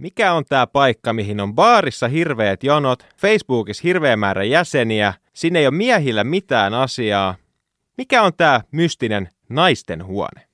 Mikä 0.00 0.32
on 0.32 0.44
tämä 0.44 0.66
paikka, 0.66 1.12
mihin 1.12 1.40
on 1.40 1.54
baarissa 1.54 2.08
hirveät 2.08 2.64
jonot, 2.64 3.06
Facebookissa 3.16 3.80
hirveä 3.84 4.16
määrä 4.16 4.44
jäseniä, 4.44 5.14
sinne 5.32 5.58
ei 5.58 5.66
ole 5.66 5.74
miehillä 5.74 6.24
mitään 6.24 6.74
asiaa. 6.74 7.34
Mikä 7.98 8.22
on 8.22 8.32
tämä 8.36 8.60
mystinen 8.70 9.28
naisten 9.48 10.06
huone? 10.06 10.46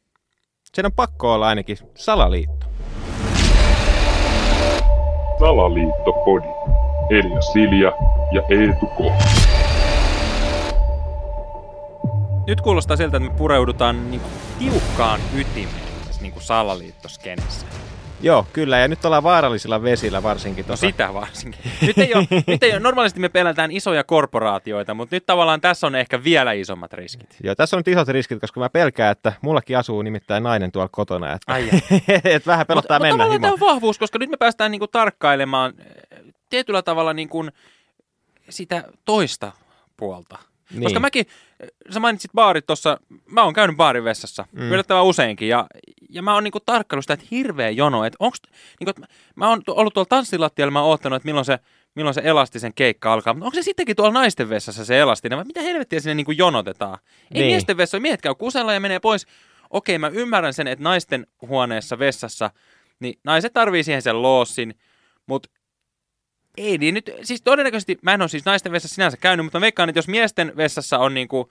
Sen 0.75 0.87
on 0.87 0.93
pakko 0.93 1.33
olla 1.33 1.49
ainakin 1.49 1.79
salaliitto. 1.95 2.67
Salaliittopodi. 5.39 6.47
Elia 7.11 7.41
Silja 7.41 7.93
ja 8.33 8.43
Eetu 8.51 8.87
K. 8.87 8.99
Nyt 12.47 12.61
kuulostaa 12.61 12.97
siltä, 12.97 13.17
että 13.17 13.31
me 13.31 13.37
pureudutaan 13.37 14.11
niin 14.11 14.23
tiukkaan 14.59 15.21
ytimeen 15.35 15.87
tässä 16.07 16.23
niin 16.23 16.35
salaliittoskenessä. 16.39 17.86
Joo, 18.21 18.47
kyllä, 18.53 18.79
ja 18.79 18.89
nyt 18.89 19.05
ollaan 19.05 19.23
vaarallisilla 19.23 19.83
vesillä 19.83 20.23
varsinkin 20.23 20.65
tuossa. 20.65 20.87
Sitä 20.87 21.15
varsinkin. 21.15 21.61
Nyt 21.83 21.99
ei, 21.99 22.15
ole, 22.15 22.27
nyt 22.47 22.63
ei 22.63 22.73
ole, 22.73 22.81
normaalisti 22.81 23.21
me 23.21 23.29
pelätään 23.29 23.71
isoja 23.71 24.05
korporaatioita, 24.05 24.95
mutta 24.95 25.17
nyt 25.17 25.27
tavallaan 25.27 25.61
tässä 25.61 25.87
on 25.87 25.95
ehkä 25.95 26.25
vielä 26.25 26.53
isommat 26.53 26.93
riskit. 26.93 27.37
Joo, 27.43 27.55
tässä 27.55 27.77
on 27.77 27.79
nyt 27.79 27.89
isot 27.89 28.09
riskit, 28.09 28.41
koska 28.41 28.61
mä 28.61 28.69
pelkään, 28.69 29.13
että 29.13 29.33
mullakin 29.41 29.79
asuu 29.79 30.03
nimittäin 30.03 30.43
nainen 30.43 30.73
tuolla 30.73 30.89
kotona, 30.93 31.33
että, 31.33 31.53
Ai 31.53 31.71
että 32.25 32.51
vähän 32.51 32.67
pelottaa 32.67 32.99
mutta, 32.99 33.17
mennä 33.17 33.25
mutta 33.25 33.41
tämä 33.41 33.53
on 33.53 33.61
vahvuus, 33.61 33.99
koska 33.99 34.19
nyt 34.19 34.31
me 34.31 34.37
päästään 34.37 34.71
niinku 34.71 34.89
tarkkailemaan 34.89 35.73
eh, 35.79 36.19
tietyllä 36.51 36.83
tavalla 36.83 37.13
niinku 37.13 37.45
sitä 38.49 38.85
toista 39.05 39.53
puolta. 39.97 40.39
Niin. 40.71 40.83
Koska 40.83 41.01
mäkin, 41.01 41.27
eh, 41.61 41.69
sä 41.91 42.01
mainitsit 42.01 42.31
baarit 42.35 42.67
tuossa, 42.67 43.01
mä 43.27 43.43
oon 43.45 43.55
käynyt 43.55 43.77
baarin 43.77 44.05
vessassa, 44.05 44.47
mm. 44.53 44.73
yllättävän 44.73 45.05
useinkin, 45.05 45.49
ja, 45.49 45.67
ja 46.11 46.23
mä 46.23 46.35
oon 46.35 46.45
niinku 46.45 46.61
tarkkailu 46.61 47.03
sitä, 47.03 47.15
että 47.15 47.27
hirveä 47.31 47.71
jono, 47.71 48.05
että 48.05 48.17
onks, 48.21 48.43
niinku, 48.81 48.91
että 48.91 49.15
mä 49.37 49.49
oon 49.49 49.63
tu- 49.65 49.75
ollut 49.77 49.95
tuolla 49.95 50.09
tanssilattialla, 50.09 50.71
mä 50.71 50.81
oon 50.81 50.89
oottanut, 50.91 51.17
että 51.17 51.27
milloin 51.27 51.45
se, 51.45 51.59
milloin 51.95 52.15
se 52.15 52.21
elastisen 52.25 52.75
keikka 52.75 53.13
alkaa, 53.13 53.35
mutta 53.35 53.45
onko 53.47 53.55
se 53.55 53.63
sittenkin 53.63 53.97
tuolla 53.97 54.13
naisten 54.13 54.49
vessassa 54.49 54.85
se 54.85 54.99
elastinen, 55.01 55.37
vai 55.37 55.45
mitä 55.45 55.61
helvettiä 55.61 56.01
sinne 56.01 56.15
niinku 56.15 56.33
jonotetaan? 56.33 56.99
Ei 57.35 57.41
Niin. 57.41 57.47
miesten 57.47 57.77
vessa, 57.77 58.01
miehet 58.01 58.23
käy 58.23 58.35
kusella 58.35 58.73
ja 58.75 58.81
menee 58.81 59.01
pois. 59.01 59.27
Okei, 59.71 59.99
mä 59.99 60.09
ymmärrän 60.09 60.55
sen, 60.55 60.67
että 60.67 60.83
naisten 60.85 61.27
huoneessa 61.43 61.99
vessassa, 61.99 62.51
niin 63.01 63.19
naiset 63.25 63.53
tarvii 63.53 63.85
siihen 63.85 64.03
sen 64.03 64.23
loossin, 64.23 64.75
mutta 65.27 65.49
ei 66.57 66.79
niin 66.79 66.95
nyt, 66.95 67.11
siis 67.23 67.43
todennäköisesti, 67.43 67.99
mä 68.03 68.15
en 68.15 68.23
ole 68.23 68.29
siis 68.29 68.45
naisten 68.45 68.73
vessassa 68.73 68.95
sinänsä 68.95 69.17
käynyt, 69.17 69.47
mutta 69.47 69.59
mä 69.59 69.61
veikkaan, 69.61 69.89
että 69.89 69.99
jos 69.99 70.09
miesten 70.09 70.53
vessassa 70.57 70.99
on 70.99 71.15
niinku 71.15 71.51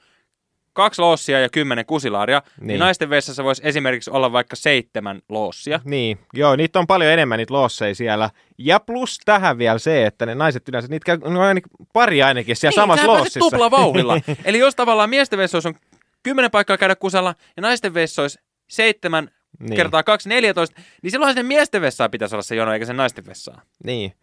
kaksi 0.73 1.01
loossia 1.01 1.39
ja 1.39 1.49
kymmenen 1.49 1.85
kusilaaria, 1.85 2.41
niin, 2.59 2.67
Niin. 2.67 2.79
naisten 2.79 3.09
vessassa 3.09 3.43
voisi 3.43 3.61
esimerkiksi 3.65 4.11
olla 4.11 4.31
vaikka 4.31 4.55
seitsemän 4.55 5.21
loossia. 5.29 5.79
Niin, 5.83 6.19
joo, 6.33 6.55
niitä 6.55 6.79
on 6.79 6.87
paljon 6.87 7.11
enemmän 7.11 7.37
niitä 7.37 7.53
loosseja 7.53 7.95
siellä. 7.95 8.29
Ja 8.57 8.79
plus 8.79 9.19
tähän 9.25 9.57
vielä 9.57 9.79
se, 9.79 10.05
että 10.05 10.25
ne 10.25 10.35
naiset 10.35 10.69
yleensä, 10.69 10.87
niitä 10.89 11.05
käy 11.05 11.17
no 11.33 11.41
ainakin 11.41 11.69
pari 11.93 12.23
ainakin 12.23 12.55
siellä 12.55 12.71
niin, 12.71 12.81
samassa 12.81 13.07
loossissa. 13.07 13.39
tupla 13.39 13.71
vauhdilla. 13.71 14.21
Eli 14.45 14.59
jos 14.59 14.75
tavallaan 14.75 15.09
miesten 15.09 15.39
vessoissa 15.39 15.69
on 15.69 15.75
kymmenen 16.23 16.51
paikkaa 16.51 16.77
käydä 16.77 16.95
kusella 16.95 17.35
ja 17.57 17.61
naisten 17.61 17.93
vessoissa 17.93 18.39
seitsemän 18.69 19.29
Niin. 19.59 19.75
kertaa 19.75 20.03
kaksi, 20.03 20.29
14, 20.29 20.81
niin 21.01 21.11
silloin 21.11 21.33
sinne 21.33 21.43
miesten 21.47 21.81
vessaa 21.81 22.09
pitäisi 22.09 22.35
olla 22.35 22.43
se 22.43 22.55
jono, 22.55 22.73
eikä 22.73 22.85
sen 22.85 22.97
naisten 22.97 23.25
vessaa. 23.25 23.61
Niin. 23.83 24.13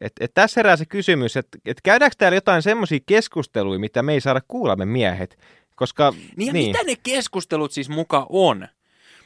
Et, 0.00 0.12
et 0.20 0.34
tässä 0.34 0.58
herää 0.58 0.76
se 0.76 0.86
kysymys, 0.86 1.36
että 1.36 1.58
et 1.66 1.80
käydäänkö 1.82 2.14
täällä 2.18 2.36
jotain 2.36 2.62
semmoisia 2.62 2.98
keskusteluja, 3.06 3.78
mitä 3.78 4.02
me 4.02 4.12
ei 4.12 4.20
saada 4.20 4.40
kuulla 4.48 4.76
me 4.76 4.86
miehet? 4.86 5.38
Koska, 5.74 6.14
Niin, 6.36 6.46
ja 6.46 6.52
mitä 6.52 6.78
ne 6.86 6.94
keskustelut 7.02 7.72
siis 7.72 7.88
muka 7.88 8.26
on? 8.28 8.68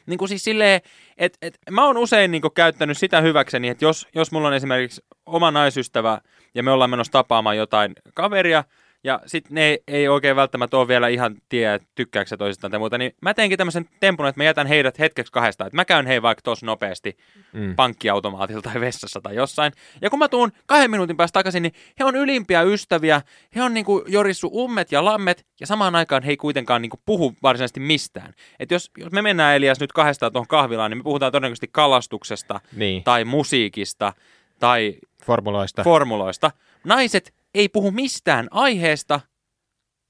Niin 0.06 0.18
kuin 0.18 0.28
siis 0.28 0.44
silleen, 0.44 0.80
että 1.18 1.38
et, 1.42 1.58
mä 1.70 1.86
oon 1.86 1.98
usein 1.98 2.30
niin 2.30 2.42
käyttänyt 2.54 2.98
sitä 2.98 3.20
hyväkseni, 3.20 3.68
että 3.68 3.84
jos, 3.84 4.08
jos 4.14 4.32
mulla 4.32 4.48
on 4.48 4.54
esimerkiksi 4.54 5.04
oma 5.26 5.50
naisystävä 5.50 6.20
ja 6.54 6.62
me 6.62 6.70
ollaan 6.70 6.90
menossa 6.90 7.12
tapaamaan 7.12 7.56
jotain 7.56 7.92
kaveria, 8.14 8.64
ja 9.05 9.20
sitten 9.27 9.55
ne 9.55 9.62
ei, 9.64 9.78
ei 9.88 10.08
oikein 10.08 10.36
välttämättä 10.36 10.77
ole 10.77 10.88
vielä 10.88 11.08
ihan 11.08 11.36
tiedä, 11.48 11.74
että 11.74 11.89
tykkääkö 11.95 12.28
se 12.28 12.36
toisistaan 12.36 12.70
tai 12.70 12.78
muuta, 12.78 12.98
niin 12.98 13.14
mä 13.23 13.34
teenkin 13.34 13.58
tämmöisen 13.58 13.89
tempun, 14.01 14.27
että 14.27 14.40
mä 14.40 14.45
jätän 14.45 14.67
heidät 14.67 14.98
hetkeksi 14.98 15.33
kahdesta, 15.33 15.67
että 15.67 15.77
mä 15.77 15.84
käyn 15.84 16.06
hei 16.06 16.23
vaikka 16.23 16.42
tosi 16.42 16.67
nopeasti 16.67 17.17
Mm. 17.52 17.77
pankkiautomaatilta 17.77 18.70
tai 18.70 18.80
vessassa 18.86 19.20
tai 19.20 19.34
jossain. 19.34 19.73
Ja 20.02 20.11
kun 20.11 20.18
mä 20.18 20.28
tuun 20.28 20.52
kahden 20.67 20.90
minuutin 20.90 21.17
päästä 21.17 21.39
takaisin, 21.39 21.62
niin 21.62 21.73
he 22.01 22.05
on 22.05 22.17
ylimpiä 22.17 22.62
ystäviä, 22.62 23.23
he 23.55 23.62
on 23.62 23.74
niinku 23.74 24.05
jorissu 24.06 24.51
ummet 24.55 24.92
ja 24.92 25.05
lammet, 25.05 25.46
ja 25.61 25.67
samaan 25.67 25.95
aikaan 25.95 26.23
he 26.23 26.30
ei 26.30 26.36
kuitenkaan 26.36 26.83
niinku 26.83 27.01
puhu 27.07 27.34
varsinaisesti 27.42 27.80
mistään. 27.80 28.33
Et 28.61 28.70
jos, 28.70 28.90
jos 28.98 29.12
me 29.12 29.23
mennään 29.23 29.57
Elias 29.57 29.80
nyt 29.80 29.92
kahdestaan 29.92 30.33
tuohon 30.33 30.46
kahvilaan, 30.48 30.90
niin 30.90 30.98
me 30.98 31.02
puhutaan 31.02 31.33
todennäköisesti 31.33 31.68
kalastuksesta 31.73 32.61
Niin, 32.77 33.05
tai 33.05 33.24
musiikista 33.24 34.12
tai 34.58 34.95
formuloista. 35.24 35.84
formuloista. 35.84 36.51
Naiset 36.84 37.34
ei 37.54 37.68
puhu 37.68 37.90
mistään 37.90 38.48
aiheesta, 38.50 39.20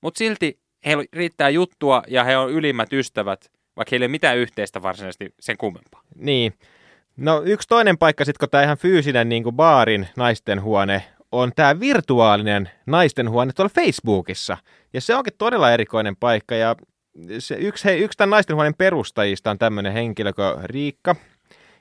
mutta 0.02 0.18
silti 0.18 0.60
heillä 0.86 1.04
riittää 1.12 1.48
juttua 1.48 2.02
ja 2.08 2.24
he 2.24 2.36
on 2.36 2.50
ylimmät 2.50 2.92
ystävät, 2.92 3.50
vaikka 3.76 3.90
heillä 3.90 4.04
ei 4.04 4.08
ole 4.08 4.10
mitään 4.10 4.36
yhteistä 4.36 4.82
varsinaisesti 4.82 5.34
sen 5.40 5.56
kummempaa. 5.56 6.02
Niin. 6.14 6.54
No 7.16 7.42
yksi 7.42 7.68
toinen 7.68 7.98
paikka 7.98 8.24
sitten, 8.24 8.38
kun 8.38 8.50
tämä 8.50 8.62
ihan 8.62 8.78
fyysinen 8.78 9.28
niin 9.28 9.42
kuin 9.42 9.56
baarin 9.56 10.08
naisten 10.16 10.62
huone, 10.62 11.04
on 11.32 11.52
tämä 11.56 11.80
virtuaalinen 11.80 12.70
naisten 12.86 13.30
huone 13.30 13.52
tuolla 13.52 13.72
Facebookissa. 13.74 14.56
Ja 14.92 15.00
se 15.00 15.14
onkin 15.14 15.32
todella 15.38 15.72
erikoinen 15.72 16.16
paikka. 16.16 16.54
Ja 16.54 16.76
se 17.38 17.54
yksi, 17.54 17.84
hei, 17.84 18.00
yksi 18.00 18.16
tämän 18.16 18.30
naisten 18.30 18.56
huoneen 18.56 18.74
perustajista 18.74 19.50
on 19.50 19.58
tämmöinen 19.58 19.92
henkilö 19.92 20.32
kuin 20.32 20.64
Riikka. 20.64 21.16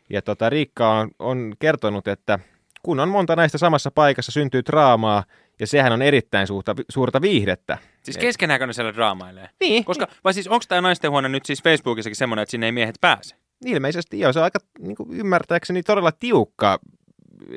Ja 0.10 0.22
tota, 0.22 0.50
Riikka 0.50 0.90
on, 0.90 1.12
on 1.20 1.54
kertonut, 1.60 2.08
että 2.08 2.40
kun 2.84 3.00
on 3.00 3.10
monta 3.10 3.36
näistä 3.36 3.58
samassa 3.58 3.92
paikassa, 3.92 4.32
syntyy 4.32 4.62
draamaa, 4.66 5.24
ja 5.64 5.68
sehän 5.68 5.94
on 5.94 6.02
erittäin 6.02 6.48
suurta, 6.48 6.76
suurta 6.90 7.22
viihdettä. 7.22 7.78
Siis 8.04 8.18
keskenäänkö 8.18 8.68
ne 8.68 8.74
siellä 8.74 8.94
draamailee? 8.94 9.50
Niin, 9.60 9.86
Koska, 9.86 10.08
vai 10.24 10.34
siis 10.34 10.48
onko 10.48 10.66
tämä 10.68 10.82
naistenhuone 10.82 11.30
nyt 11.30 11.46
siis 11.46 11.64
Facebookissakin 11.64 12.16
semmoinen, 12.16 12.44
että 12.44 12.52
sinne 12.52 12.66
ei 12.66 12.72
miehet 12.72 12.96
pääse? 13.02 13.36
ilmeisesti 13.66 14.20
joo, 14.20 14.34
se 14.34 14.40
on 14.40 14.44
aika 14.44 14.60
niin 14.80 14.96
kuin 14.96 15.14
ymmärtääkseni 15.14 15.84
todella 15.84 16.12
tiukka 16.12 16.80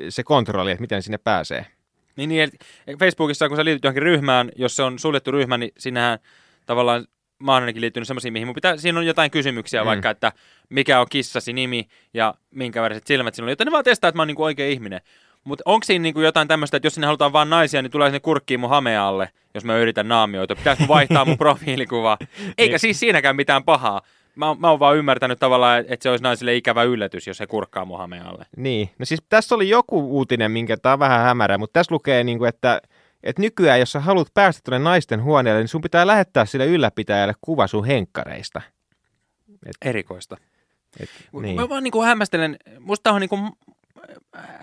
se 0.09 0.23
kontrolli, 0.23 0.71
että 0.71 0.81
miten 0.81 1.03
sinne 1.03 1.17
pääsee. 1.17 1.65
Niin, 2.15 2.29
niin 2.29 2.49
Facebookissa, 2.99 3.47
kun 3.47 3.57
sä 3.57 3.65
liityt 3.65 3.83
johonkin 3.83 4.03
ryhmään, 4.03 4.51
jos 4.55 4.75
se 4.75 4.83
on 4.83 4.99
suljettu 4.99 5.31
ryhmä, 5.31 5.57
niin 5.57 5.71
sinähän 5.77 6.19
tavallaan 6.65 7.05
mä 7.39 7.53
oon 7.53 7.63
ainakin 7.63 7.81
liittynyt 7.81 8.07
semmoisiin, 8.07 8.33
mihin 8.33 8.47
mun 8.47 8.55
pitää, 8.55 8.77
siinä 8.77 8.99
on 8.99 9.05
jotain 9.05 9.31
kysymyksiä 9.31 9.81
Mm. 9.81 9.85
vaikka, 9.85 10.09
että 10.09 10.31
mikä 10.69 10.99
on 10.99 11.07
kissasi 11.09 11.53
nimi 11.53 11.87
ja 12.13 12.33
minkä 12.51 12.81
väriset 12.81 13.07
silmät 13.07 13.35
sinulla 13.35 13.49
on, 13.49 13.51
jotta 13.51 13.65
ne 13.65 13.71
vaan 13.71 13.83
testaa, 13.83 14.07
että 14.07 14.17
mä 14.17 14.21
oon 14.21 14.27
niinku 14.27 14.43
oikea 14.43 14.67
ihminen. 14.67 15.01
Mutta 15.47 15.61
onko 15.65 15.83
siinä 15.83 16.03
niinku 16.03 16.21
jotain 16.21 16.47
tämmöistä, 16.47 16.77
että 16.77 16.85
jos 16.85 16.93
sinne 16.93 17.07
halutaan 17.07 17.33
vaan 17.33 17.49
naisia, 17.49 17.81
niin 17.81 17.91
tulee 17.91 18.09
sinne 18.09 18.19
kurkkiin 18.19 18.59
mun 18.59 18.69
hameen 18.69 18.99
alle, 18.99 19.29
jos 19.53 19.63
mä 19.65 19.77
yritän 19.77 20.07
naamioita. 20.07 20.55
Pitäisikö 20.55 20.87
vaihtaa 20.87 21.25
mun 21.25 21.37
profiilikuvaa? 21.43 22.17
Eikä 22.57 22.71
Niin. 22.73 22.79
siis 22.79 22.99
siinäkään 22.99 23.35
mitään 23.35 23.63
pahaa. 23.63 24.01
Mä, 24.35 24.55
mä 24.59 24.69
oon 24.69 24.79
vaan 24.79 24.97
ymmärtänyt 24.97 25.39
tavallaan, 25.39 25.79
että 25.79 26.03
se 26.03 26.09
olisi 26.09 26.23
naisille 26.23 26.55
ikävä 26.55 26.83
yllätys, 26.83 27.27
jos 27.27 27.39
he 27.39 27.47
kurkkaa 27.47 27.85
mun 27.85 27.97
hameen 27.97 28.25
alle. 28.25 28.45
Niin, 28.57 28.89
no 28.99 29.05
siis 29.05 29.21
tässä 29.29 29.55
oli 29.55 29.69
joku 29.69 29.99
uutinen, 30.17 30.51
minkä 30.51 30.77
tämä 30.77 30.93
on 30.93 30.99
vähän 30.99 31.21
hämärä, 31.21 31.57
mutta 31.57 31.73
tässä 31.79 31.93
lukee, 31.95 32.23
niin 32.23 32.37
kuin, 32.37 32.49
että, 32.49 32.81
että 33.23 33.41
nykyään, 33.41 33.79
jos 33.79 33.91
sä 33.91 33.99
haluat 33.99 34.27
päästä 34.33 34.61
tuonne 34.65 34.83
naisten 34.89 35.23
huoneelle, 35.23 35.59
niin 35.61 35.67
sun 35.67 35.81
pitää 35.81 36.07
lähettää 36.07 36.45
sille 36.45 36.65
ylläpitäjälle 36.65 37.33
kuva 37.41 37.67
sun 37.67 37.85
henkkareista. 37.85 38.61
Erikoista. 39.85 40.37
Et, 40.99 41.09
Niin. 41.33 41.41
niin. 41.43 41.55
Mä 41.55 41.69
vaan 41.69 41.83
niinku 41.83 42.01
hämmästelen, 42.03 42.57
musta 42.79 43.11
on 43.11 43.21
niinku, 43.21 43.37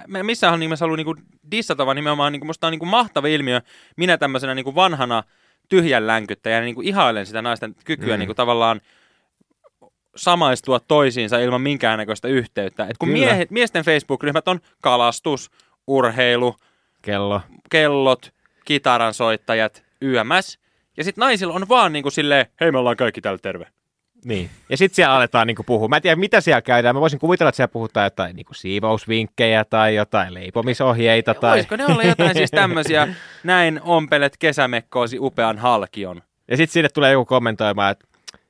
mä 0.08 0.18
en 0.18 0.26
missään 0.26 0.60
nimessä 0.60 0.84
halua 0.84 0.96
niinku 0.96 1.14
dissata, 1.50 1.86
vaan 1.86 1.96
nimenomaan 1.96 2.32
niinku, 2.32 2.46
musta 2.46 2.66
on 2.66 2.70
niinku 2.70 2.86
mahtava 2.86 3.26
ilmiö. 3.26 3.60
Minä 3.96 4.18
tämmöisenä 4.18 4.54
niinku 4.54 4.74
vanhana 4.74 5.22
tyhjän 5.68 6.06
länkyttäjänä 6.06 6.64
niinku 6.64 6.80
ihailen 6.80 7.26
sitä 7.26 7.42
naisten 7.42 7.74
kykyä 7.84 8.06
Mm. 8.06 8.12
mm. 8.12 8.18
niinku 8.18 8.34
tavallaan 8.34 8.80
samaistua 10.16 10.80
toisiinsa 10.80 11.38
ilman 11.38 11.60
minkäännäköistä 11.60 12.28
yhteyttä. 12.28 12.86
Et 12.90 12.98
kun 12.98 13.08
Kyllä. 13.08 13.18
miehet, 13.26 13.50
miesten 13.50 13.84
Facebook-ryhmät 13.84 14.48
on 14.48 14.60
kalastus, 14.82 15.50
urheilu, 15.86 16.56
Kello. 17.02 17.40
kellot, 17.70 18.32
kitaransoittajat, 18.64 19.84
YMS. 20.00 20.58
Ja 20.96 21.04
sitten 21.04 21.22
naisilla 21.22 21.54
on 21.54 21.68
vaan 21.68 21.92
niinku 21.92 22.10
silleen, 22.10 22.46
hei 22.60 22.72
me 22.72 22.78
ollaan 22.78 22.96
kaikki 22.96 23.20
täällä 23.20 23.38
terve. 23.42 23.66
Niin. 24.24 24.50
Ja 24.68 24.76
sitten 24.76 24.94
siellä 24.96 25.14
aletaan 25.16 25.46
niinku 25.46 25.62
puhua. 25.62 25.88
Mä 25.88 25.96
en 25.96 26.02
tiedä, 26.02 26.16
mitä 26.16 26.40
siellä 26.40 26.62
käydään. 26.62 26.96
Mä 26.96 27.00
voisin 27.00 27.18
kuvitella, 27.18 27.48
että 27.48 27.56
siellä 27.56 27.72
puhutaan 27.72 28.06
jotain 28.06 28.36
niinku 28.36 28.54
siivousvinkkejä 28.54 29.64
tai 29.64 29.94
jotain 29.94 30.34
leipomisohjeita. 30.34 31.34
Tai... 31.34 31.50
Voisiko 31.50 31.76
ne 31.76 31.86
olla 31.86 32.02
jotain 32.02 32.34
siis 32.34 32.50
tämmöisiä, 32.50 33.08
näin 33.44 33.80
ompelet 33.82 34.36
kesämekkoosi 34.38 35.18
upean 35.20 35.58
halkion. 35.58 36.22
Ja 36.48 36.56
sitten 36.56 36.72
sinne 36.72 36.88
tulee 36.88 37.12
joku 37.12 37.24
kommentoimaan, 37.24 37.92
että 37.92 38.06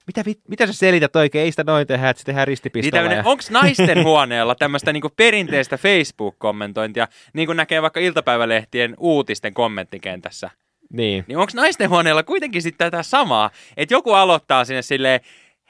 mitä, 0.06 0.22
vit- 0.30 0.42
mitä 0.48 0.66
sä 0.66 0.72
selität 0.72 1.16
oikein, 1.16 1.44
ei 1.44 1.50
sitä 1.50 1.64
noin 1.66 1.86
tehdä, 1.86 2.10
että 2.10 2.20
se 2.20 2.24
tehdään 2.26 2.42
Niin 2.42 2.48
ristipistolla. 2.48 3.12
ja... 3.12 3.22
onko 3.24 3.42
naisten 3.50 4.04
huoneella 4.08 4.54
tämmöistä 4.54 4.92
niinku 4.92 5.10
perinteistä 5.16 5.78
Facebook-kommentointia, 5.78 7.08
niin 7.32 7.46
kuin 7.46 7.56
näkee 7.56 7.82
vaikka 7.82 8.00
iltapäivälehtien 8.00 8.94
uutisten 8.98 9.54
kommenttikentässä? 9.54 10.50
Niin. 10.92 11.24
Niin 11.28 11.38
onko 11.38 11.52
naisten 11.54 11.90
huoneella 11.90 12.22
kuitenkin 12.22 12.62
sitten 12.62 12.90
tätä 12.90 13.02
samaa, 13.02 13.50
että 13.76 13.94
joku 13.94 14.12
aloittaa 14.12 14.64
sinne 14.64 14.82
silleen, 14.82 15.20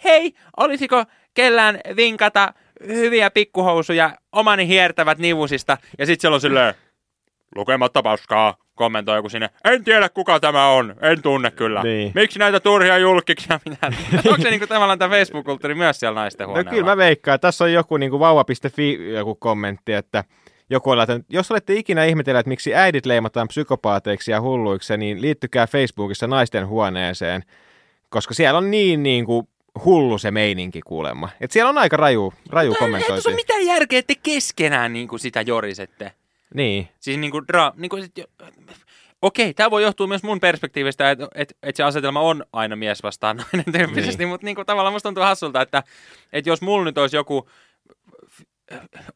hei, 0.05 0.35
olisiko 0.57 1.05
kellään 1.35 1.81
vinkata 1.97 2.55
hyviä 2.87 3.31
pikkuhousuja, 3.31 4.17
omani 4.33 4.69
hiertävät 4.69 5.19
nivusista, 5.19 5.79
ja 5.99 6.07
sitten 6.07 6.21
siellä 6.21 6.35
on 6.35 6.41
silleen, 6.41 6.75
lukematta 7.55 8.03
paskaa, 8.03 8.55
kommentoi 8.75 9.17
joku 9.17 9.29
sinne, 9.29 9.51
en 9.65 9.85
tiedä 9.85 10.09
kuka 10.09 10.41
tämä 10.41 10.69
on, 10.69 10.95
en 11.03 11.23
tunne 11.23 11.51
kyllä. 11.51 11.83
Niin. 11.83 12.13
Miksi 12.15 12.39
näitä 12.39 12.61
turhia 12.61 12.99
julkiksia 12.99 13.61
minä? 13.65 13.79
Onko 14.31 14.43
se 14.43 14.51
niinku 14.51 14.67
tavallaan 14.67 14.99
tämä 14.99 15.17
Facebook-kulttuuri 15.17 15.75
myös 15.75 16.01
siellä 16.01 16.21
naisten 16.21 16.45
No 16.45 16.49
huoneella? 16.49 16.71
kyllä 16.71 16.85
mä 16.85 16.97
veikkaan. 16.97 17.41
Tässä 17.41 17.65
on 17.65 17.73
joku 17.73 17.97
niin 17.97 18.11
kuin 18.11 18.21
vauva.fi 18.21 19.13
joku 19.13 19.35
kommentti, 19.35 19.93
että 19.93 20.25
joku 20.71 20.91
on 20.91 20.99
laittanut, 20.99 21.27
jos 21.29 21.51
olette 21.51 21.75
ikinä 21.75 22.05
ihmetelleet, 22.05 22.41
että 22.41 22.49
miksi 22.49 22.75
äidit 22.75 23.07
leimataan 23.07 23.49
psykopaateiksi 23.49 24.31
ja 24.31 24.41
hulluiksi, 24.41 24.97
niin 24.97 25.21
liittykää 25.21 25.67
Facebookissa 25.67 26.27
naisten 26.27 26.67
huoneeseen, 26.67 27.43
koska 28.09 28.35
siellä 28.35 28.59
on 28.59 28.71
niin, 28.71 29.03
niin 29.03 29.25
kuin 29.25 29.49
hullu 29.85 30.19
se 30.19 30.31
meininki 30.31 30.81
kuulemma. 30.81 31.29
Et 31.41 31.51
siellä 31.51 31.69
on 31.69 31.79
aika 31.79 31.97
raju, 31.97 32.35
raju 32.51 32.71
tuossa 32.71 32.85
kommentointi. 32.85 33.29
ole 33.29 33.37
mitään 33.37 33.67
järkeä, 33.67 33.99
että 33.99 34.15
keskenään 34.23 34.93
niinku 34.93 35.19
sitä 35.19 35.41
jorisette. 35.41 36.13
Niin, 36.55 36.89
Siis 37.01 37.19
niinku, 37.19 37.43
dra, 37.49 37.73
niinku 37.77 37.97
sit, 37.97 38.19
jo- 38.19 38.47
okei, 39.23 39.55
tämä 39.55 39.71
voi 39.71 39.83
johtua 39.83 40.07
myös 40.07 40.23
mun 40.23 40.41
perspektiivistä, 40.41 41.11
että 41.11 41.29
et, 41.35 41.57
et 41.63 41.77
se 41.77 41.83
asetelma 41.83 42.21
on 42.21 42.45
aina 42.53 42.77
mies 42.77 43.03
vastaan 43.03 43.37
nainen 43.37 43.73
tyyppisesti, 43.73 44.19
niin. 44.19 44.29
mutta 44.29 44.45
niinku, 44.45 44.65
tavallaan 44.65 44.93
musta 44.93 45.09
tuntuu 45.09 45.23
hassulta, 45.23 45.63
että 45.63 45.83
et 46.33 46.47
jos 46.47 46.63
mulla 46.63 46.85
nyt 46.85 46.99
olisi 46.99 47.17
joku, 47.17 47.49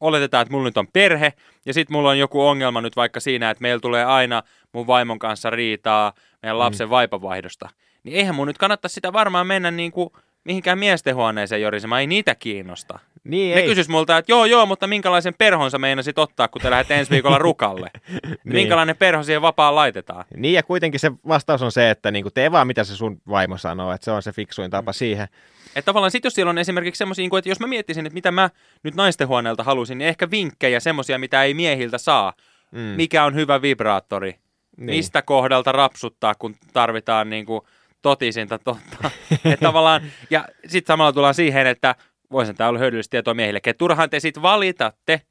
oletetaan, 0.00 0.42
että 0.42 0.52
mulla 0.52 0.64
nyt 0.64 0.76
on 0.76 0.88
perhe, 0.92 1.32
ja 1.66 1.74
sitten 1.74 1.92
mulla 1.92 2.08
on 2.08 2.18
joku 2.18 2.46
ongelma 2.46 2.80
nyt 2.80 2.96
vaikka 2.96 3.20
siinä, 3.20 3.50
että 3.50 3.62
meillä 3.62 3.80
tulee 3.80 4.04
aina 4.04 4.42
mun 4.72 4.86
vaimon 4.86 5.18
kanssa 5.18 5.50
riitaa 5.50 6.12
meidän 6.42 6.58
lapsen 6.58 6.86
mm. 6.86 6.90
vaipavaihdosta, 6.90 7.68
niin 8.02 8.16
eihän 8.16 8.34
mun 8.34 8.46
nyt 8.46 8.58
kannata 8.58 8.88
sitä 8.88 9.12
varmaan 9.12 9.46
mennä 9.46 9.70
niinku 9.70 10.12
mihinkään 10.48 10.78
miesten 10.78 11.14
huoneeseen 11.14 11.62
jorisemaan, 11.62 12.00
ei 12.00 12.06
niitä 12.06 12.34
kiinnosta. 12.34 12.98
niin 13.24 13.54
Ne 13.54 13.60
ei. 13.60 13.68
kysys 13.68 13.88
multa, 13.88 14.18
että 14.18 14.32
joo 14.32 14.44
joo, 14.44 14.66
mutta 14.66 14.86
minkälaisen 14.86 15.34
perhon 15.38 15.70
sä 15.70 15.78
meinasit 15.78 16.18
ottaa, 16.18 16.48
kun 16.48 16.62
te 16.62 16.70
lähdette 16.70 16.94
ensi 16.94 17.10
viikolla 17.10 17.38
rukalle? 17.38 17.90
niin. 18.12 18.38
Minkälainen 18.44 18.96
perho 18.96 19.22
siihen 19.22 19.42
vapaan 19.42 19.74
laitetaan? 19.74 20.24
Niin 20.36 20.54
ja 20.54 20.62
kuitenkin 20.62 21.00
se 21.00 21.12
vastaus 21.28 21.62
on 21.62 21.72
se, 21.72 21.90
että 21.90 22.10
niinku 22.10 22.30
tee 22.30 22.52
vaan 22.52 22.66
mitä 22.66 22.84
se 22.84 22.96
sun 22.96 23.20
vaimo 23.28 23.56
sanoo, 23.58 23.92
että 23.92 24.04
se 24.04 24.10
on 24.10 24.22
se 24.22 24.32
fiksuin 24.32 24.70
tapa 24.70 24.92
siihen. 24.92 25.28
Että 25.76 25.82
tavallaan 25.86 26.10
sit 26.10 26.24
jos 26.24 26.34
siellä 26.34 26.50
on 26.50 26.58
esimerkiksi 26.58 26.98
semmoisia, 26.98 27.28
että 27.38 27.50
jos 27.50 27.60
mä 27.60 27.66
miettisin, 27.66 28.06
että 28.06 28.14
mitä 28.14 28.30
mä 28.30 28.50
nyt 28.82 28.94
naistenhuoneelta 28.94 29.62
halusin, 29.62 29.98
niin 29.98 30.08
ehkä 30.08 30.30
vinkkejä 30.30 30.80
semmoisia, 30.80 31.18
mitä 31.18 31.42
ei 31.42 31.54
miehiltä 31.54 31.98
saa. 31.98 32.32
Mm. 32.70 32.78
Mikä 32.80 33.24
on 33.24 33.34
hyvä 33.34 33.62
vibraattori? 33.62 34.30
Niin. 34.76 34.96
Mistä 34.96 35.22
kohdalta 35.22 35.72
rapsuttaa, 35.72 36.34
kun 36.34 36.54
tarvitaan 36.72 37.30
niinku 37.30 37.66
totisinta 38.02 38.58
totta. 38.58 39.10
että 39.44 39.56
tavallaan, 39.66 40.02
ja 40.30 40.44
sitten 40.66 40.92
samalla 40.94 41.12
tullaan 41.12 41.34
siihen, 41.34 41.66
että 41.66 41.94
voisin 42.32 42.56
tämä 42.56 42.68
olla 42.70 42.78
hyödyllistä 42.78 43.10
tietoa 43.10 43.34
miehillekin, 43.34 43.70
että 43.70 43.78
turhaan 43.78 44.10
te 44.10 44.20
sitten 44.20 44.42
valitatte, 44.42 45.22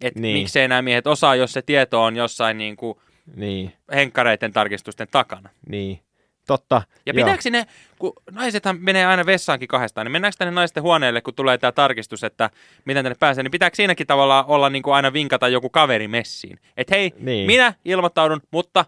että 0.00 0.20
Niin. 0.20 0.22
niin. 0.22 0.42
miksei 0.42 0.68
nämä 0.68 0.82
miehet 0.82 1.06
osaa, 1.06 1.34
jos 1.34 1.52
se 1.52 1.62
tieto 1.62 2.02
on 2.04 2.16
jossain 2.16 2.58
niinku 2.58 3.02
Niin, 3.36 3.72
henkkareiden 3.94 4.52
tarkistusten 4.52 5.08
takana. 5.10 5.50
niin. 5.68 6.00
Totta. 6.46 6.82
Ja 7.06 7.12
Joo. 7.12 7.14
pitääkö 7.24 7.50
ne, 7.50 7.66
kun 7.98 8.12
naisethan 8.30 8.76
menee 8.80 9.06
aina 9.06 9.26
vessaankin 9.26 9.68
kahdestaan, 9.68 10.04
niin 10.04 10.12
mennäänkö 10.12 10.36
tänne 10.38 10.52
naisten 10.54 10.82
huoneelle, 10.82 11.20
kun 11.20 11.34
tulee 11.34 11.58
tämä 11.58 11.72
tarkistus, 11.72 12.24
että 12.24 12.50
miten 12.84 13.04
tänne 13.04 13.16
pääsee, 13.20 13.44
niin 13.44 13.50
pitääkö 13.50 13.76
siinäkin 13.76 14.06
tavallaan 14.06 14.44
olla 14.48 14.70
niin 14.70 14.82
kuin 14.82 14.94
aina 14.94 15.12
vinkata 15.12 15.48
joku 15.48 15.68
kaveri 15.70 16.08
messiin? 16.08 16.58
Että 16.76 16.94
hei, 16.96 17.12
Niin. 17.18 17.46
minä 17.46 17.74
ilmoittaudun, 17.84 18.40
mutta 18.50 18.84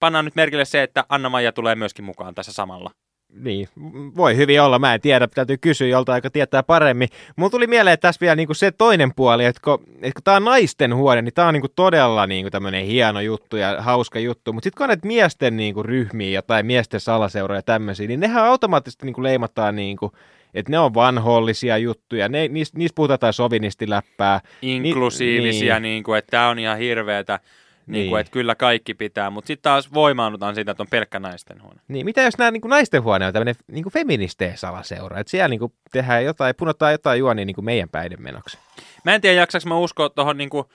pannaan 0.00 0.24
nyt 0.24 0.36
merkille 0.36 0.64
se, 0.64 0.82
että 0.82 1.04
Anna-Maija 1.08 1.52
tulee 1.52 1.74
myöskin 1.74 2.04
mukaan 2.04 2.34
tässä 2.34 2.52
samalla. 2.52 2.90
Niin, 3.32 3.68
voi 4.16 4.36
hyvin 4.36 4.62
olla. 4.62 4.78
Mä 4.78 4.94
en 4.94 5.00
tiedä, 5.00 5.26
täytyy 5.26 5.56
kysyä 5.56 5.86
joltain, 5.86 6.18
joka 6.18 6.30
tietää 6.30 6.62
paremmin. 6.62 7.08
Mulla 7.36 7.50
tuli 7.50 7.66
mieleen 7.66 7.94
että 7.94 8.08
tässä 8.08 8.20
vielä 8.20 8.36
niinku 8.36 8.54
se 8.54 8.70
toinen 8.70 9.14
puoli, 9.14 9.44
että 9.44 9.60
kun, 9.64 9.78
että 9.94 10.12
kun 10.14 10.22
tämä 10.24 10.36
on 10.36 10.44
naisten 10.44 10.96
huone, 10.96 11.22
niin 11.22 11.34
tämä 11.34 11.48
on 11.48 11.54
niinku 11.54 11.68
todella 11.68 12.26
niinku 12.26 12.50
tämmöinen 12.50 12.84
hieno 12.84 13.20
juttu 13.20 13.56
ja 13.56 13.82
hauska 13.82 14.18
juttu. 14.18 14.52
Mutta 14.52 14.64
sitten 14.64 14.76
kun 14.76 14.84
on 14.84 14.88
näitä 14.88 15.06
miesten 15.06 15.56
niinku 15.56 15.82
ryhmiä, 15.82 16.30
jotain 16.30 16.66
miesten 16.66 17.00
salaseuroja 17.00 17.58
ja 17.58 17.62
tämmöisiä, 17.62 18.06
niin 18.06 18.20
nehän 18.20 18.44
automaattisesti 18.44 19.06
niinku 19.06 19.22
leimataan 19.22 19.76
niinku, 19.76 20.12
että 20.54 20.70
ne 20.70 20.78
on 20.78 20.94
vanhollisia 20.94 21.78
juttuja, 21.78 22.28
ne, 22.28 22.48
niistä, 22.48 22.78
niistä 22.78 22.96
puhutaan 22.96 23.14
jotain 23.14 23.32
sovinistiläppää. 23.32 24.40
Inklusiivisia, 24.62 25.74
niin. 25.74 25.82
niin, 25.82 25.92
niin 25.92 26.02
kuin, 26.02 26.18
että 26.18 26.30
tämä 26.30 26.48
on 26.48 26.58
ihan 26.58 26.78
hirveetä, 26.78 27.40
niin. 27.90 27.98
Niin. 27.98 28.02
Niin 28.02 28.10
kuin, 28.10 28.20
että 28.20 28.30
kyllä 28.30 28.54
kaikki 28.54 28.94
pitää, 28.94 29.30
mutta 29.30 29.46
sitten 29.46 29.62
taas 29.62 29.94
voimaannutaan 29.94 30.54
siitä, 30.54 30.70
että 30.70 30.82
on 30.82 30.86
pelkkä 30.90 31.20
naisten 31.20 31.62
huone. 31.62 31.80
Niin, 31.88 32.04
mitä 32.04 32.22
jos 32.22 32.38
nämä 32.38 32.50
niin 32.50 32.62
naisten 32.64 33.02
huone 33.02 33.26
on 33.26 33.32
tämmöinen 33.32 33.54
niin 33.66 33.92
feministeen 33.92 34.58
salaseura, 34.58 35.18
että 35.20 35.30
siellä 35.30 35.48
niin 35.48 35.60
tehdään 35.92 36.24
jotain, 36.24 36.54
punotaan 36.56 36.92
jotain 36.92 37.18
juonia 37.18 37.44
niin 37.44 37.64
meidän 37.64 37.88
päiden 37.88 38.22
menoksi. 38.22 38.58
Mä 39.04 39.14
en 39.14 39.20
tiedä, 39.20 39.40
jaksaks 39.40 39.66
mä 39.66 39.78
uskoa 39.78 40.08
tuohon 40.08 40.36
niinku 40.36 40.70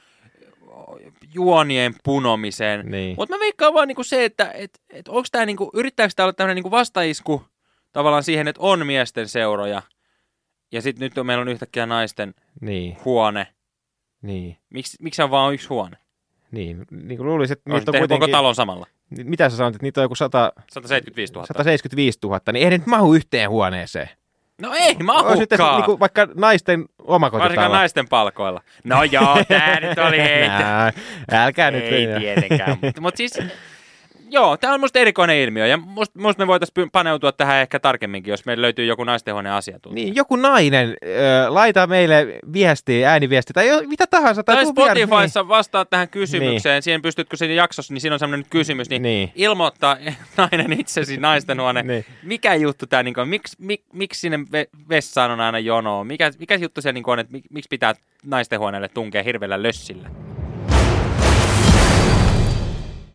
juonien 1.33 1.95
punomiseen. 2.03 2.91
Niin. 2.91 3.15
Mutta 3.17 3.35
mä 3.35 3.39
veikkaan 3.39 3.73
vaan 3.73 3.88
niinku 3.88 4.03
se, 4.03 4.25
että 4.25 4.51
et, 4.53 4.81
et 4.89 5.07
onko 5.07 5.27
tämä 5.31 5.45
niinku, 5.45 5.71
yrittääkö 5.73 6.13
tämä 6.15 6.25
olla 6.25 6.33
tämmöinen 6.33 6.56
niinku 6.56 6.71
vastaisku 6.71 7.44
tavallaan 7.91 8.23
siihen, 8.23 8.47
että 8.47 8.62
on 8.62 8.88
miesten 8.88 9.27
seuroja. 9.27 9.81
Ja 10.71 10.81
sitten 10.81 11.06
nyt 11.06 11.17
on, 11.17 11.25
meillä 11.25 11.41
on 11.41 11.47
yhtäkkiä 11.47 11.85
naisten 11.85 12.33
Niin, 12.62 12.97
huone. 13.06 13.47
niin, 14.21 14.57
Miksi, 14.69 14.97
miksi 15.01 15.21
on 15.21 15.31
vaan 15.31 15.53
yksi 15.53 15.67
huone? 15.67 15.97
Niin. 16.55 16.85
Niin 16.91 17.17
kuin 17.17 17.27
luulisin, 17.27 17.53
että 17.57 17.69
On 17.69 17.75
niitä 17.79 17.91
on 17.91 17.93
tehty 17.93 18.07
koko 18.07 18.07
kuitenkin... 18.07 18.31
talon 18.31 18.55
samalla. 18.55 18.87
Mitä 19.23 19.49
sä 19.49 19.57
sanoit, 19.57 19.75
että 19.75 19.85
niitä 19.85 20.01
on 20.01 20.05
joku 20.05 20.15
100, 20.15 20.53
175 20.71 21.33
000. 21.33 21.45
175 21.45 22.19
000, 22.23 22.39
niin 22.53 22.63
ei 22.63 22.69
ne 22.69 22.77
nyt 22.77 22.87
mahu 22.87 23.13
yhteen 23.13 23.49
huoneeseen. 23.49 24.09
No 24.61 24.73
ei 24.73 24.87
Olisi 24.87 25.03
mahukaan. 25.03 25.75
niin 25.75 25.83
kuin 25.85 25.99
vaikka 25.99 26.27
naisten 26.35 26.79
Varsinkaan 26.79 27.15
omakotitalo. 27.15 27.73
naisten 27.75 28.07
palkoilla. 28.09 28.61
No 28.83 29.03
joo, 29.03 29.37
tää 29.47 29.79
nyt 29.79 29.97
oli 29.99 30.17
heitä. 30.29 30.57
Nää, 30.59 30.93
älkää 31.31 31.71
nyt. 31.71 31.83
Ei 31.83 32.07
tietenkään. 32.19 32.77
Mutta 32.81 33.01
mut 33.01 33.17
siis, 33.17 33.33
joo, 34.30 34.57
tämä 34.57 34.74
on 34.74 34.80
musta 34.80 35.00
erikoinen 35.00 35.38
ilmiö. 35.38 35.68
Ja 35.68 35.77
musta 35.77 36.19
must 36.19 36.39
me 36.39 36.48
voitaisiin 36.48 36.92
paneutua 36.92 37.31
tähän 37.31 37.57
ehkä 37.57 37.80
tarkemminkin, 37.80 38.31
jos 38.31 38.45
meillä 38.45 38.62
löytyy 38.62 38.86
joku 38.86 39.04
naistenhuoneen 39.04 39.56
asiantuntija. 39.56 40.06
Niin, 40.06 40.16
joku 40.16 40.36
nainen, 40.36 40.89
äh, 40.89 41.51
laita 41.51 41.88
meille 41.88 42.27
viestiä, 42.54 43.12
ääniviesti 43.12 43.54
tai 43.54 43.68
jo, 43.68 43.81
mitä 43.88 44.07
tahansa. 44.07 44.44
Tai 44.44 44.56
Tai 44.56 44.66
vieraksi, 44.75 45.04
Spotifyssa 45.06 45.48
vastaa 45.48 45.86
tähän 45.86 46.10
kysymykseen. 46.10 46.81
Siihen 46.81 47.01
pystytkö 47.01 47.38
siinä 47.38 47.54
jaksossa, 47.54 47.94
niin 47.94 48.01
siinä 48.01 48.13
on 48.13 48.19
sellainen 48.19 48.45
kysymys, 48.50 48.89
niin, 48.89 49.01
Niin. 49.01 49.31
ilmoittaa 49.36 49.98
nainen 50.38 50.80
itsesi 50.80 51.18
naistenhuone. 51.18 51.83
Niin. 51.83 52.06
Mikä 52.24 52.56
juttu 52.56 52.86
tämä 52.88 53.04
niin 53.04 53.19
on? 53.19 53.27
Miksi 53.27 53.56
mik, 53.60 53.81
miksi 53.94 54.19
sinne 54.19 54.38
ve- 54.38 54.80
vessaan 54.89 55.31
on 55.31 55.42
aina 55.42 55.60
jonoa? 55.60 56.04
Mikä, 56.04 56.31
mikä 56.39 56.56
juttu 56.56 56.81
se 56.81 56.92
niin 56.92 57.04
on, 57.07 57.19
että 57.19 57.31
mik, 57.33 57.44
miksi 57.50 57.68
pitää 57.69 57.94
naistenhuoneelle 58.25 58.88
tunkea 58.88 59.24
hirveällä 59.24 59.63
lössillä? 59.63 60.10